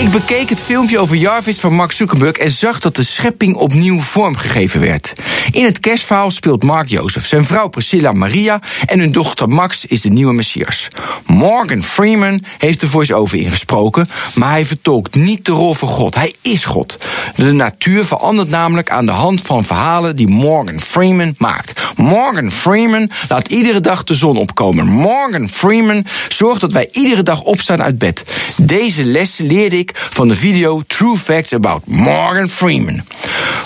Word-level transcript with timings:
Ik 0.00 0.10
bekeek 0.10 0.48
het 0.48 0.60
filmpje 0.60 0.98
over 0.98 1.16
Jarvis 1.16 1.60
van 1.60 1.74
Mark 1.74 1.92
Zuckerberg 1.92 2.36
en 2.36 2.50
zag 2.50 2.80
dat 2.80 2.96
de 2.96 3.02
schepping 3.02 3.54
opnieuw 3.54 4.00
vormgegeven 4.00 4.80
werd. 4.80 5.12
In 5.52 5.64
het 5.64 5.80
kerstverhaal 5.80 6.30
speelt 6.30 6.62
Mark 6.62 6.88
Jozef, 6.88 7.26
zijn 7.26 7.44
vrouw 7.44 7.68
Priscilla 7.68 8.12
Maria 8.12 8.60
en 8.86 8.98
hun 8.98 9.12
dochter 9.12 9.48
Max 9.48 9.84
is 9.84 10.00
de 10.00 10.08
nieuwe 10.08 10.32
Messias. 10.32 10.88
Morgan 11.26 11.82
Freeman 11.82 12.44
heeft 12.58 12.80
de 12.80 12.86
voice-over 12.86 13.38
ingesproken, 13.38 14.06
maar 14.34 14.50
hij 14.50 14.66
vertolkt 14.66 15.14
niet 15.14 15.44
de 15.44 15.52
rol 15.52 15.74
van 15.74 15.88
God. 15.88 16.14
Hij 16.14 16.34
is 16.42 16.64
God. 16.64 16.98
De 17.36 17.52
natuur 17.52 18.04
verandert 18.04 18.48
namelijk 18.48 18.90
aan 18.90 19.06
de 19.06 19.12
hand 19.12 19.40
van 19.40 19.64
verhalen 19.64 20.16
die 20.16 20.28
Morgan 20.28 20.80
Freeman 20.80 21.34
maakt. 21.38 21.82
Morgan 21.96 22.50
Freeman 22.50 23.10
laat 23.28 23.48
iedere 23.48 23.80
dag 23.80 24.04
de 24.04 24.14
zon 24.14 24.36
opkomen. 24.36 24.86
Morgan 24.86 25.48
Freeman 25.48 26.04
zorgt 26.28 26.60
dat 26.60 26.72
wij 26.72 26.88
iedere 26.92 27.22
dag 27.22 27.42
opstaan 27.42 27.82
uit 27.82 27.98
bed. 27.98 28.34
Deze 28.56 29.04
lessen 29.04 29.46
leerde 29.46 29.78
ik 29.78 29.92
van 30.10 30.28
de 30.28 30.36
video 30.36 30.82
True 30.86 31.16
Facts 31.16 31.52
About 31.52 31.86
Morgan 31.86 32.48
Freeman. 32.48 33.02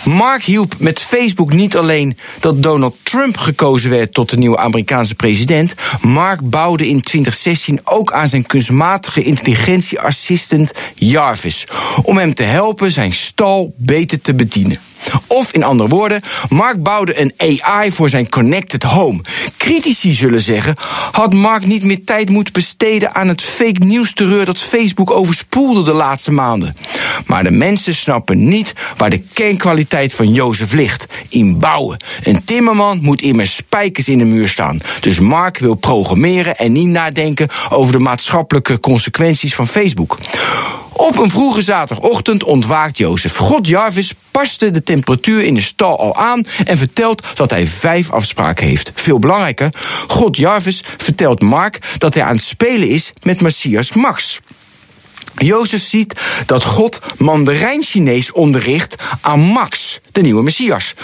Mark 0.05 0.43
hielp 0.43 0.75
met 0.79 1.01
Facebook 1.01 1.53
niet 1.53 1.77
alleen 1.77 2.19
dat 2.41 2.63
Donald 2.63 2.97
Trump 3.03 3.37
gekozen 3.37 3.91
werd 3.91 4.15
tot 4.15 4.31
de 4.31 4.37
nieuwe 4.37 4.59
Amerikaanse 4.59 5.15
president. 5.15 5.75
Mark 6.01 6.51
bouwde 6.51 6.89
in 6.89 7.01
2016 7.01 7.81
ook 7.85 8.13
aan 8.13 8.29
zijn 8.29 8.47
kunstmatige 8.47 9.23
intelligentieassistent 9.23 10.73
Jarvis. 10.95 11.65
Om 12.03 12.17
hem 12.17 12.35
te 12.35 12.43
helpen 12.43 12.93
zijn 12.93 13.13
stal 13.13 13.75
beter 13.77 14.21
te 14.21 14.35
bedienen. 14.35 14.79
Of 15.27 15.53
in 15.53 15.63
andere 15.63 15.89
woorden, 15.89 16.23
Mark 16.49 16.83
bouwde 16.83 17.21
een 17.21 17.35
AI 17.37 17.93
voor 17.93 18.09
zijn 18.09 18.29
connected 18.29 18.83
home. 18.83 19.21
Critici 19.57 20.15
zullen 20.15 20.41
zeggen: 20.41 20.77
had 21.13 21.33
Mark 21.35 21.67
niet 21.67 21.85
meer 21.85 22.05
tijd 22.05 22.31
moeten 22.31 22.53
besteden 22.53 23.15
aan 23.15 23.29
het 23.29 23.43
fake 23.43 23.85
nieuws 23.85 24.15
terreur 24.15 24.45
dat 24.45 24.61
Facebook 24.61 25.11
overspoelde 25.11 25.83
de 25.83 25.93
laatste 25.93 26.33
maanden? 26.33 26.75
Maar 27.27 27.43
de 27.43 27.51
mensen 27.51 27.95
snappen 27.95 28.49
niet 28.49 28.73
waar 28.97 29.11
de 29.11 29.23
kernkwaliteit 29.33 30.15
van 30.15 30.33
Jozef 30.33 30.73
ligt: 30.73 31.07
in 31.29 31.59
bouwen. 31.59 31.99
Een 32.23 32.45
timmerman 32.45 32.99
moet 33.03 33.23
immers 33.23 33.57
spijkers 33.57 34.09
in 34.09 34.19
de 34.19 34.25
muur 34.25 34.49
staan. 34.49 34.81
Dus 35.01 35.19
Mark 35.19 35.59
wil 35.59 35.75
programmeren 35.75 36.57
en 36.57 36.73
niet 36.73 36.89
nadenken 36.89 37.49
over 37.71 37.93
de 37.93 37.99
maatschappelijke 37.99 38.81
consequenties 38.81 39.55
van 39.55 39.67
Facebook. 39.67 40.19
Op 40.97 41.19
een 41.19 41.31
vroege 41.31 41.63
zaterdagochtend 41.63 42.45
ontwaakt 42.45 42.99
Jozef. 42.99 43.37
God 43.37 43.67
Jarvis 43.67 44.15
paste 44.31 44.71
de 44.71 44.83
temperatuur 44.83 45.43
in 45.45 45.55
de 45.55 45.61
stal 45.61 45.99
al 45.99 46.17
aan 46.17 46.45
en 46.65 46.77
vertelt 46.77 47.23
dat 47.35 47.51
hij 47.51 47.67
vijf 47.67 48.11
afspraken 48.11 48.67
heeft. 48.67 48.93
Veel 48.95 49.19
belangrijker, 49.19 49.69
God 50.09 50.37
Jarvis 50.37 50.85
vertelt 50.97 51.43
Mark 51.43 51.81
dat 51.99 52.15
hij 52.15 52.23
aan 52.23 52.37
het 52.37 52.45
spelen 52.45 52.89
is 52.89 53.13
met 53.23 53.41
Messias 53.41 53.93
Max. 53.93 54.41
Jozef 55.37 55.83
ziet 55.83 56.15
dat 56.47 56.65
God 56.65 57.01
Mandarijn-Chinees 57.19 58.33
onderricht 58.33 59.03
aan 59.21 59.41
Max, 59.41 60.01
de 60.13 60.21
nieuwe 60.21 60.43
Messias. 60.43 60.95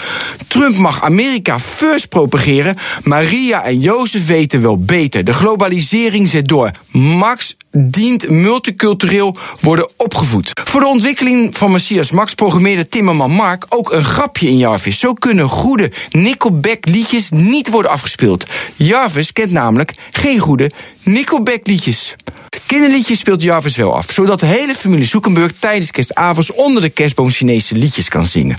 Trump 0.47 0.77
mag 0.77 1.03
Amerika 1.03 1.59
first 1.59 2.09
propageren. 2.09 2.75
Maria 3.03 3.63
en 3.63 3.79
Jozef 3.79 4.27
weten 4.27 4.61
wel 4.61 4.77
beter. 4.77 5.23
De 5.23 5.33
globalisering 5.33 6.29
zet 6.29 6.47
door. 6.47 6.71
Max 6.91 7.55
dient 7.71 8.29
multicultureel 8.29 9.37
worden 9.61 9.89
opgevoed. 9.97 10.51
Voor 10.63 10.79
de 10.79 10.87
ontwikkeling 10.87 11.57
van 11.57 11.71
Messias 11.71 12.11
Max 12.11 12.33
programmeerde 12.33 12.87
Timmerman 12.87 13.31
Mark 13.31 13.65
ook 13.69 13.91
een 13.91 14.03
grapje 14.03 14.47
in 14.47 14.57
Jarvis. 14.57 14.99
Zo 14.99 15.13
kunnen 15.13 15.49
goede 15.49 15.91
Nickelback 16.09 16.87
liedjes 16.87 17.29
niet 17.29 17.69
worden 17.69 17.91
afgespeeld. 17.91 18.45
Jarvis 18.75 19.33
kent 19.33 19.51
namelijk 19.51 19.93
geen 20.11 20.39
goede 20.39 20.71
Nickelback 21.03 21.67
liedjes. 21.67 22.15
Kinderliedjes 22.71 23.19
speelt 23.19 23.41
Jarvis 23.41 23.75
wel 23.75 23.95
af, 23.95 24.11
zodat 24.11 24.39
de 24.39 24.45
hele 24.45 24.75
familie 24.75 25.05
Zoekenburg 25.05 25.51
tijdens 25.59 25.91
kerstavonds 25.91 26.51
onder 26.51 26.81
de 26.81 26.89
kerstboom 26.89 27.29
Chinese 27.29 27.75
liedjes 27.75 28.09
kan 28.09 28.25
zingen. 28.25 28.57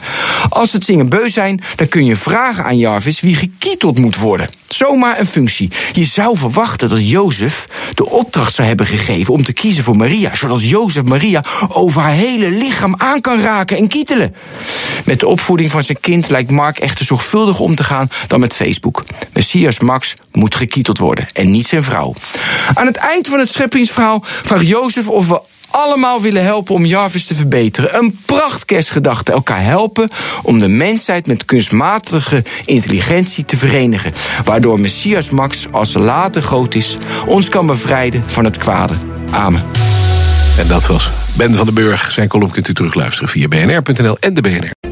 Als 0.49 0.71
ze 0.71 0.77
het 0.77 0.85
zingen 0.85 1.09
beu 1.09 1.29
zijn, 1.29 1.61
dan 1.77 1.89
kun 1.89 2.05
je 2.05 2.17
vragen 2.17 2.65
aan 2.65 2.79
Jarvis 2.79 3.21
wie 3.21 3.35
gekieteld 3.35 3.99
moet 3.99 4.17
worden. 4.17 4.49
Zomaar 4.67 5.19
een 5.19 5.27
functie. 5.27 5.71
Je 5.93 6.05
zou 6.05 6.37
verwachten 6.37 6.89
dat 6.89 7.09
Jozef 7.09 7.67
de 8.03 8.11
opdracht 8.11 8.55
zou 8.55 8.69
hebben 8.69 8.87
gegeven 8.87 9.35
om 9.35 9.45
te 9.45 9.53
kiezen 9.53 9.85
voor 9.85 9.97
Maria, 9.97 10.35
zodat 10.35 10.63
Jozef 10.63 11.03
Maria 11.03 11.45
over 11.69 12.01
haar 12.01 12.11
hele 12.11 12.51
lichaam 12.51 12.95
aan 12.97 13.21
kan 13.21 13.41
raken 13.41 13.77
en 13.77 13.89
kietelen. 13.89 14.35
Met 15.05 15.21
de 15.21 15.27
opvoeding 15.27 15.71
van 15.71 15.83
zijn 15.83 16.01
kind 16.01 16.29
lijkt 16.29 16.51
Mark 16.51 16.79
echter 16.79 17.05
zorgvuldig 17.05 17.61
om 17.61 17.75
te 17.75 17.85
gaan 17.85 18.11
dan 18.27 18.41
met 18.41 18.55
Facebook. 18.55 19.05
Messias 19.33 19.81
Max 19.81 20.15
moet 20.33 20.55
gekieteld 20.55 20.99
worden 20.99 21.27
en 21.33 21.51
niet 21.51 21.67
zijn 21.67 21.83
vrouw. 21.83 22.15
Aan 22.75 22.87
het 22.87 22.97
eind 22.97 23.29
van 23.29 23.39
het 23.39 23.51
scheppingsverhaal 23.51 24.21
vraagt 24.25 24.67
Jozef 24.67 25.09
of 25.09 25.29
we 25.29 25.41
allemaal 25.73 26.21
willen 26.21 26.45
helpen 26.45 26.75
om 26.75 26.85
Jarvis 26.85 27.27
te 27.27 27.35
verbeteren. 27.35 27.99
Een 27.99 28.19
prachtkerstgedachte. 28.27 29.33
Elkaar 29.33 29.63
helpen 29.63 30.09
om 30.43 30.59
de 30.59 30.69
mensheid 30.69 31.27
met 31.27 31.45
kunstmatige 31.45 32.45
intelligentie 32.65 33.45
te 33.45 33.57
verenigen. 33.57 34.13
Waardoor 34.45 34.81
Messias 34.81 35.31
Max, 35.31 35.67
als 35.71 35.95
later 35.95 36.43
groot 36.43 36.75
is, 36.75 36.97
ons 37.27 37.49
kan 37.49 37.67
bevrijden 37.67 38.23
van 38.27 38.45
het 38.45 38.57
kwade. 38.57 38.95
Amen. 39.31 39.65
En 40.59 40.69
dat 40.69 40.87
was 40.87 41.11
Ben 41.37 41.55
van 41.55 41.65
den 41.65 41.75
Burg. 41.75 42.11
Zijn 42.11 42.29
column 42.29 42.51
kunt 42.51 42.69
u 42.69 42.75
terugluisteren 42.75 43.29
via 43.29 43.49
bnr.nl 43.49 44.17
en 44.21 44.35
de 44.35 44.41
BNR. 44.41 44.92